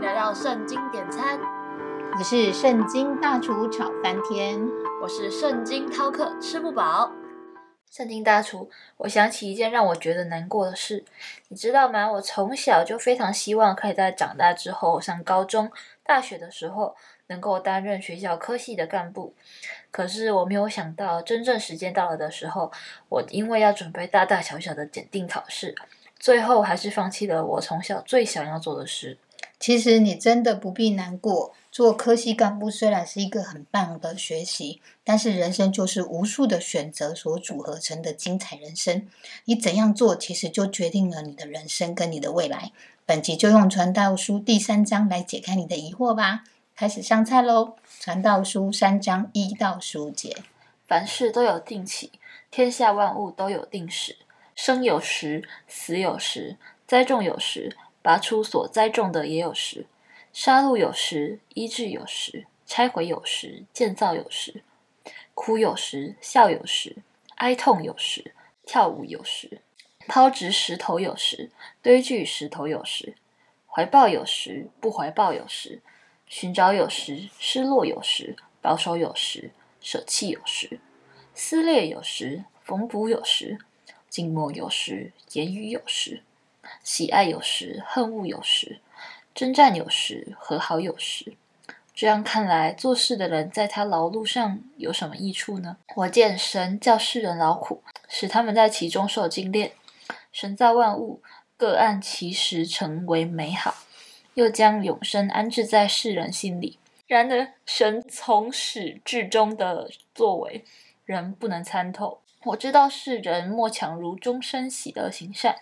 [0.00, 1.38] 迎来到圣经点餐，
[2.16, 4.58] 我是圣经大厨炒翻天，
[5.02, 7.12] 我是圣经饕客吃不饱。
[7.90, 11.04] 圣经大厨，我想起一件让我觉得难过的事，
[11.48, 12.10] 你知道吗？
[12.12, 15.70] 我从小就非常希望可以在长大之后上高中、
[16.02, 16.96] 大学的时候
[17.26, 19.34] 能够担任学校科系的干部。
[19.90, 22.72] 可是我没有想到，真正时间到了的时候，
[23.10, 25.74] 我因为要准备大大小小的检定考试，
[26.18, 29.18] 最后还是放弃了我从小最想要做的事。
[29.60, 31.52] 其实你真的不必难过。
[31.70, 39.06] 做科系干部虽然是一个很棒的学习，但是人生就是无数的选择所组合成的精彩人生。
[39.44, 42.72] 你怎样做，其实就决定了你的人生跟你的未来。
[43.06, 46.42] 本集就用《传道书》第三章来解开你的疑惑吧。
[46.74, 47.74] 开始上菜喽！
[48.02, 50.34] 《传道书》三章一到十五节：
[50.88, 52.10] 凡事都有定期，
[52.50, 54.16] 天下万物都有定时。
[54.56, 59.86] 生有时，死有时；栽种有时，拔出所栽种的也有时。
[60.32, 64.62] 杀戮有时，医治有时；拆毁有时，建造有时；
[65.34, 66.98] 哭有时，笑有时；
[67.36, 68.32] 哀痛有时，
[68.64, 69.58] 跳舞有时；
[70.06, 71.50] 抛掷石头有时，
[71.82, 73.14] 堆聚石头有时；
[73.66, 75.80] 怀抱有时，不怀抱有时；
[76.28, 80.78] 寻找有时，失落有时；保守有时，舍弃有时；
[81.34, 83.58] 撕裂有时，缝补有时；
[84.08, 86.20] 静默有时，言语有时；
[86.82, 88.80] 喜爱有时，恨恶有时。
[89.34, 91.34] 征战有时，和好有时。
[91.94, 95.76] 这样看来，做事的人在他劳碌上有什么益处呢？
[95.96, 99.72] 我见神叫世人劳苦，使他们在其中受精炼。
[100.32, 101.22] 神造万物，
[101.56, 103.74] 各按其时成为美好，
[104.34, 106.78] 又将永生安置在世人心里。
[107.06, 110.64] 然而，神从始至终的作为，
[111.04, 112.20] 人不能参透。
[112.44, 115.56] 我知道世人莫强如终身喜乐行善，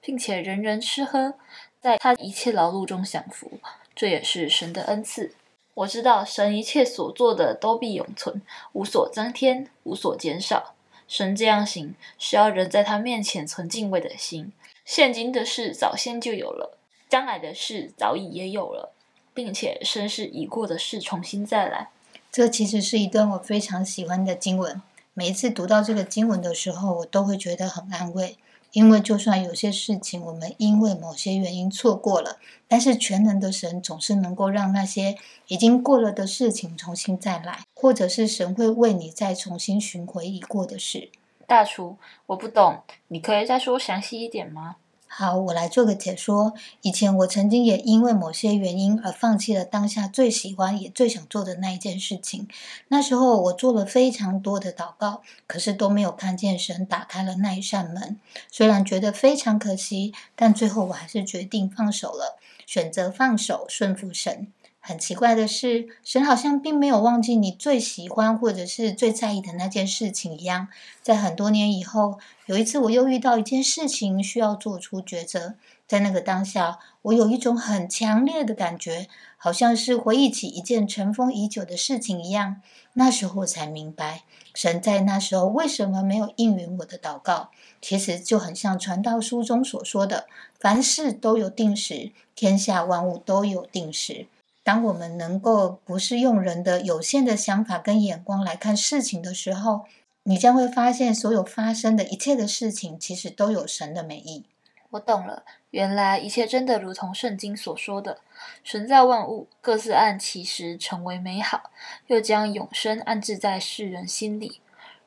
[0.00, 1.34] 并且人人吃喝。
[1.80, 3.58] 在他一切劳碌中享福，
[3.94, 5.34] 这也是神的恩赐。
[5.72, 8.42] 我知道神一切所做的都必永存，
[8.72, 10.74] 无所增添，无所减少。
[11.08, 14.52] 神这样行，是要人在他面前存敬畏的心。
[14.84, 16.76] 现今的事早先就有了，
[17.08, 18.92] 将来的事早已也有了，
[19.32, 21.88] 并且身世已过的事重新再来。
[22.30, 24.82] 这其实是一段我非常喜欢的经文。
[25.14, 28.36] 每一次读到这个经文的时候，我都会觉得很安慰。
[28.72, 32.38] 因为就算有些事情我们因为某些原因错过了，
[32.68, 35.16] 但是全能的神总是能够让那些
[35.48, 41.10] 已经过了的事情重新再来，或者是神会为你再重新寻回已过的事。
[41.46, 44.76] 大厨，我不懂，你可以再说详细一点吗？
[45.12, 46.54] 好，我来做个解说。
[46.82, 52.46] 以前我曾经也因为某些原因而放弃了当下最喜欢也最想做的那一件事情。
[52.88, 58.20] 那时候我做了非常多的祷告，可是都没有看见神打开了那一扇门。
[58.52, 64.46] 虽然觉得非常可惜，但最后我还是决定放手了，选择放手，顺服神。
[64.82, 70.68] 很奇怪的是，神好像并没有忘记你最喜欢或者是最在意的那件事情一样。
[71.02, 75.54] 在很多年以后，有一次我又遇到一件事情需要做出抉择，
[75.86, 82.62] 在那个当下，我有一种很强烈的感觉，好像是回忆起一件尘封已久的事情一样。
[82.94, 84.22] 那时候我才明白，
[84.54, 87.50] 神在那时候为什么没有应允我的祷告。
[87.82, 90.26] 其实就很像传道书中所说的
[90.58, 94.26] ：“凡事都有定时，天下万物都有定时。”
[94.70, 99.80] 当我们能够不是用人的有限的想法跟眼光来看事情的时候，
[100.22, 104.44] 你将会发现所有发生的一切的事情，其实都有神的美意。
[104.90, 108.20] 我懂了，原来一切真的如同圣经所说的，
[108.62, 111.72] 神造万物各自按其时成为美好，
[112.06, 114.60] 又将永生安置在世人心里。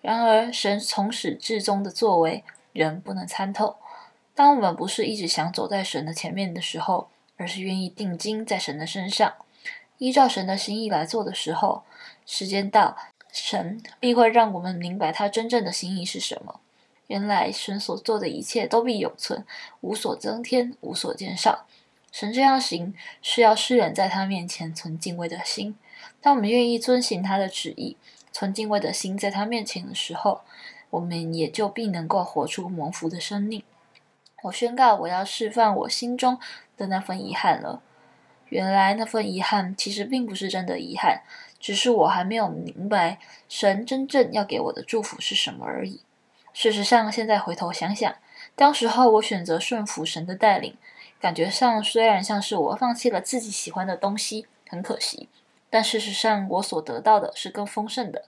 [0.00, 3.76] 然而，神从始至终的作为，人不能参透。
[4.34, 9.34] 当我们不是一直想走在神的前面的时候，而是愿意定睛在神的身上，
[10.00, 11.82] 依照神的心意来做的时候，
[12.24, 12.96] 时间到，
[13.30, 16.60] 神必会让我们明白他真正的心意是什么。
[17.08, 19.44] 原来神所做的一切都必永存，
[19.82, 21.66] 无所增添，无所减少。
[22.10, 25.76] 神这样行，是要世人在他面前存敬畏的心。
[26.22, 27.98] 当我们愿意遵行他的旨意，
[28.32, 30.40] 存敬畏的心在他面前的时候，
[30.88, 33.62] 我们也就必能够活出蒙福的生命。
[34.44, 36.40] 我宣告，我要释放我心中
[36.78, 37.82] 的那份遗憾了。
[38.50, 41.22] 原来那份遗憾其实并不是真的遗憾，
[41.58, 43.18] 只是我还没有明白
[43.48, 46.00] 神真正要给我的祝福是什么而已。
[46.52, 48.14] 事实上，现在回头想想，
[48.54, 50.76] 当时候我选择顺服神的带领，
[51.20, 55.28] 感觉上虽然像是我放弃了自己喜欢的东西，很可惜，
[55.70, 58.24] 但事实上我所得到的是更丰盛的，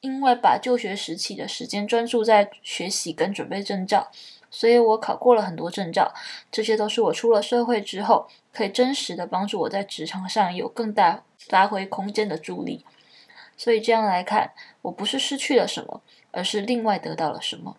[0.00, 4.08] 因为把就学时期的时间专注在学习跟准备证照。
[4.50, 6.14] 所以我考过了很多证照，
[6.50, 8.26] 这些都是我出了社会之后
[8.58, 12.84] 可以真实的帮助我在职场上有更大发挥空间的助力。
[13.56, 14.50] 所以这样来看，
[14.82, 16.02] 我不是失去了什么，
[16.32, 17.76] 而是另外得到了什么。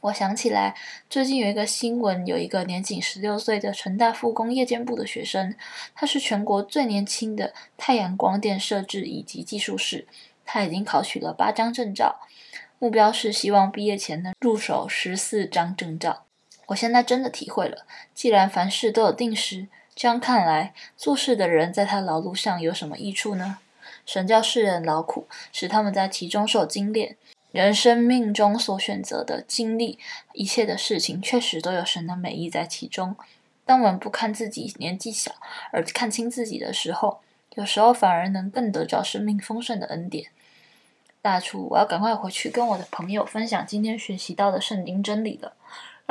[0.00, 0.74] 我想起来，
[1.08, 5.54] 最近有一个新闻，有一个年仅十六岁的成大复工夜间部的学生，
[5.94, 10.08] 他是全国最年轻的太阳光电设置以及技术士，
[10.44, 12.18] 他已经考取了八张证照，
[12.80, 16.24] 目标是希望毕业前能入手十四张证照。
[16.66, 23.58] 我现在真的体会了，既然凡事都有定时，这样看来，做事的人在他劳碌上有什么益处呢？
[24.04, 27.16] 神教世人劳苦，使他们在其中受精炼。
[27.52, 29.98] 人生命中所选择的经历，
[30.32, 33.14] 一切的事情，确实都有神的美意在其中。
[33.66, 35.32] 当我们不看自己年纪小，
[35.70, 37.20] 而看清自己的时候，
[37.54, 40.30] 有时候反而能更得着生命丰盛的恩典。
[41.20, 45.52] 大厨，我要赶快回去跟我的朋友分享今天学习到的圣经真理了，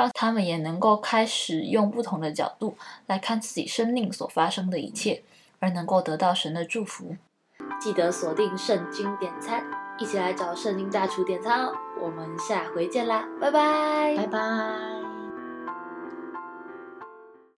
[0.02, 2.76] 让他们也能够开始用不同的角度
[3.06, 5.22] 来看自己生命所发生的一切，
[5.60, 7.16] 而能够得到神的祝福。
[7.80, 9.64] 记得锁定圣经点餐。
[9.98, 11.72] 一起来找圣经大厨点餐哦！
[12.00, 15.01] 我们下回见啦，拜拜，拜拜。